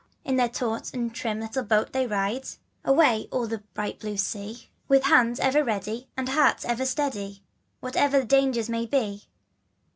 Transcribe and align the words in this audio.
In 0.25 0.35
their 0.35 0.49
taut 0.49 0.95
and 0.95 1.13
trim 1.13 1.41
little 1.41 1.61
boat 1.63 1.93
they 1.93 2.07
ride 2.07 2.41
^ 2.41 2.57
Away 2.83 3.29
o'er 3.31 3.45
the 3.45 3.59
bright 3.75 3.99
blue 3.99 4.17
sea, 4.17 4.71
With 4.87 5.03
hands 5.03 5.39
ever 5.39 5.63
ready, 5.63 6.07
And 6.17 6.27
hearts 6.29 6.65
ever 6.65 6.87
steady, 6.87 7.43
Whatever 7.81 8.21
the 8.21 8.25
dangers 8.25 8.67
may 8.67 8.87
be. 8.87 9.25